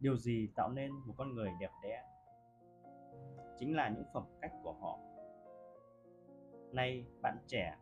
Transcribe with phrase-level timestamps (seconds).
[0.00, 2.02] điều gì tạo nên một con người đẹp đẽ?
[3.58, 4.98] Chính là những phẩm cách của họ.
[6.72, 7.76] Nay, bạn trẻ,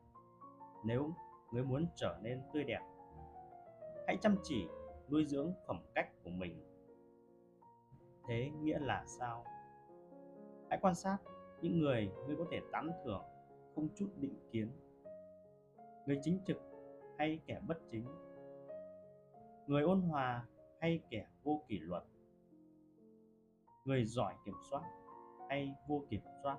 [0.84, 1.10] nếu
[1.52, 2.80] người muốn trở nên tươi đẹp,
[4.06, 4.68] hãy chăm chỉ
[5.10, 6.62] nuôi dưỡng phẩm cách của mình.
[8.28, 9.44] Thế nghĩa là sao?
[10.70, 11.18] Hãy quan sát
[11.60, 13.22] những người ngươi có thể tán thưởng
[13.74, 14.70] không chút định kiến.
[16.06, 16.56] Người chính trực
[17.18, 18.04] hay kẻ bất chính?
[19.66, 20.46] Người ôn hòa
[20.84, 22.02] hay kẻ vô kỷ luật.
[23.84, 24.82] Người giỏi kiểm soát
[25.48, 26.58] hay vô kiểm soát.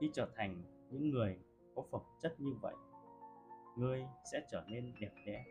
[0.00, 1.38] Khi trở thành những người
[1.74, 2.74] có phẩm chất như vậy
[3.76, 5.44] ngươi sẽ trở nên đẹp đẽ.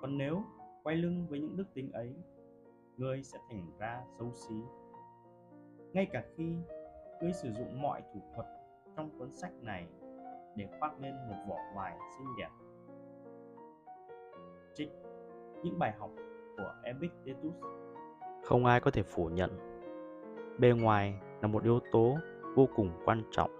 [0.00, 0.42] Còn nếu
[0.82, 2.14] quay lưng với những đức tính ấy
[2.96, 4.54] ngươi sẽ thành ra xấu xí.
[5.92, 6.56] Ngay cả khi
[7.20, 8.46] ngươi sử dụng mọi thủ thuật
[8.96, 9.88] trong cuốn sách này
[10.56, 12.50] để khoác lên một vỏ ngoài xinh đẹp
[14.76, 14.88] trích
[15.62, 16.10] những bài học
[16.56, 17.54] của Epictetus?
[18.44, 19.50] Không ai có thể phủ nhận.
[20.58, 22.18] Bề ngoài là một yếu tố
[22.54, 23.50] vô cùng quan trọng.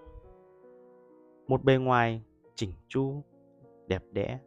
[1.47, 2.23] Một bề ngoài
[2.55, 3.23] chỉnh chu,
[3.87, 4.39] đẹp đẽ,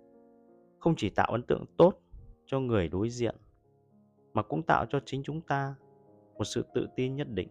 [0.78, 1.94] không chỉ tạo ấn tượng tốt
[2.46, 3.36] cho người đối diện,
[4.32, 5.74] mà cũng tạo cho chính chúng ta
[6.38, 7.48] một sự tự tin nhất định.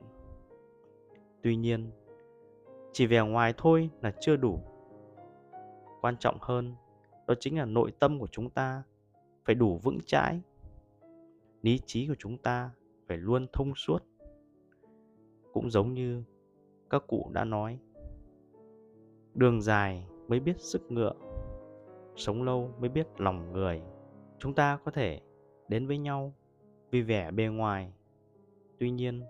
[1.41, 1.91] Tuy nhiên,
[2.91, 4.59] chỉ vẻ ngoài thôi là chưa đủ.
[6.02, 6.75] Quan trọng hơn,
[7.27, 8.83] đó chính là nội tâm của chúng ta
[9.45, 10.41] phải đủ vững chãi.
[11.61, 12.71] Lý trí của chúng ta
[13.07, 14.03] phải luôn thông suốt.
[15.53, 16.23] Cũng giống như
[16.89, 17.79] các cụ đã nói,
[19.33, 21.13] đường dài mới biết sức ngựa,
[22.15, 23.81] sống lâu mới biết lòng người.
[24.39, 25.21] Chúng ta có thể
[25.67, 26.33] đến với nhau
[26.91, 27.93] vì vẻ bề ngoài.
[28.79, 29.23] Tuy nhiên,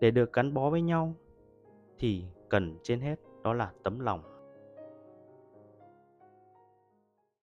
[0.00, 1.14] để được gắn bó với nhau
[1.98, 4.33] thì cần trên hết đó là tấm lòng.